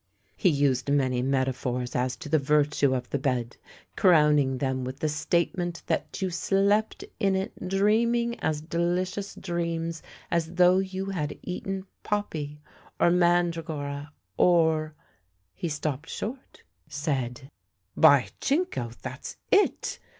[0.35, 3.57] He used many metaphors as to the virtue of the bed,
[3.95, 10.01] crowning them with the statement that you slept in it dreaming as delicious dreams
[10.31, 12.61] as though you had eaten poppy,
[12.99, 14.95] or mandragora, or
[15.53, 17.51] He stopped short, said,''
[17.95, 19.99] By jingo, that's it